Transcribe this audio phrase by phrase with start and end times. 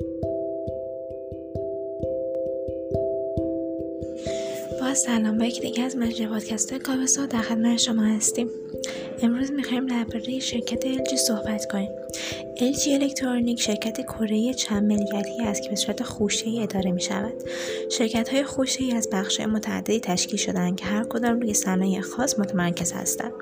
[0.00, 0.33] Thank you.
[4.94, 8.48] سلام با یک دیگه از مجله پادکست کابسا در خدمت شما هستیم
[9.22, 11.90] امروز می‌خوایم درباره شرکت LG صحبت کنیم
[12.56, 17.32] LG الکترونیک شرکت کره چند ملیتی است که به صورت خوشه ای اداره می شود.
[17.90, 22.38] شرکت های خوشه ای از بخش متعددی تشکیل شدند که هر کدام روی صنایع خاص
[22.38, 23.32] متمرکز هستند.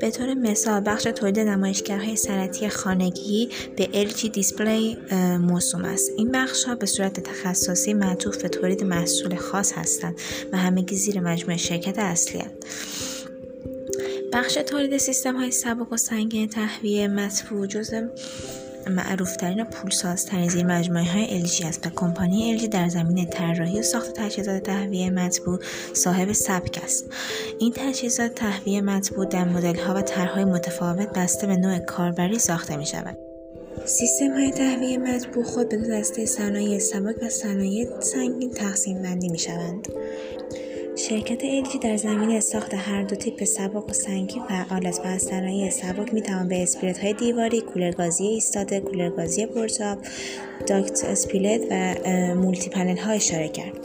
[0.00, 4.96] به طور مثال بخش تولید نمایشگرهای صنعتی خانگی به LG دیسپلی
[5.40, 6.10] موسوم است.
[6.16, 10.20] این بخش ها به صورت تخصصی معطوف به تولید محصول خاص هستند
[10.52, 10.56] و
[10.88, 12.64] همگی زیر مجموعه شرکت اصلی هستند.
[14.32, 18.02] بخش تولید سیستم های سبک و سنگین تهویه مطبوع جزء
[18.90, 23.82] معروفترین و پولسازترین زیر مجموعه های LG است و کمپانی LG در زمین طراحی و
[23.82, 25.58] ساخت تجهیزات تهویه مطبوع
[25.92, 27.04] صاحب سبک است.
[27.58, 32.76] این تجهیزات تهویه مطبوع در مدل ها و طرحهای متفاوت بسته به نوع کاربری ساخته
[32.76, 33.18] می شود
[33.84, 39.28] سیستم های تهویه مطبوع خود به دو دسته صنایع سبک و صنایع سنگین تقسیم بندی
[39.28, 39.88] می شوند
[41.08, 45.22] شرکت LG در زمینه ساخت هر دو تیپ سبک و سنگین فعال است و از
[45.22, 49.98] صنایع سبک می‌توان به اسپلیت های دیواری کولرگازی ایستاده کولرگازی پرتابل
[50.66, 51.94] داکت اسپلیت و
[52.34, 53.78] مولتی پنل ها اشاره کرد.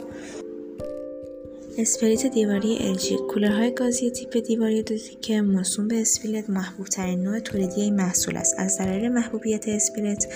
[1.78, 7.38] اسپلیت دیواری LG کولرهای گازی تیپ دیواری دو که موسوم به اسپلیت محبوب ترین نوع
[7.38, 8.54] تولیدی این محصول است.
[8.58, 10.26] از دلایل محبوبیت اسپلیت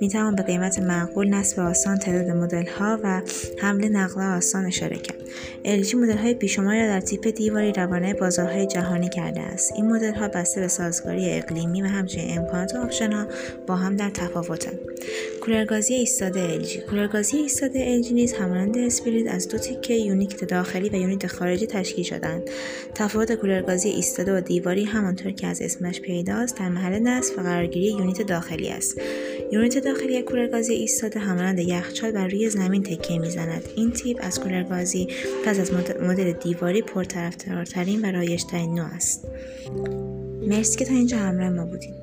[0.00, 3.22] می توان به قیمت معقول نصب آسان تعداد مدل ها و
[3.58, 5.25] حمل نقل آسان اشاره کرد.
[5.64, 9.72] LG مدل های بیشماری را در تیپ دیواری روانه بازارهای جهانی کرده است.
[9.72, 13.26] این مدل ها بسته به سازگاری اقلیمی و همچنین امکانات آپشن ها
[13.66, 14.78] با هم در تفاوتند
[15.40, 20.94] کولرگازی ایستاده LG کولرگازی ایستاده LG نیز همانند اسپلیت از دو تیکه unit داخلی و
[20.94, 22.50] unit خارجی تشکیل شدند.
[22.94, 27.86] تفاوت کولرگازی ایستاده و دیواری همانطور که از اسمش پیداست در محل نصب و قرارگیری
[27.86, 29.00] یونیت داخلی است.
[29.52, 33.64] یونیت داخلی کولرگازی ایستاده همانند یخچال بر روی زمین تکیه می‌زند.
[33.76, 35.08] این تیپ از کولرگازی
[35.44, 35.72] پس از
[36.02, 39.28] مدل دیواری پرطرفدارترین و رایجترین نوع است.
[40.46, 41.94] مرسی که تا اینجا همراه ما بودید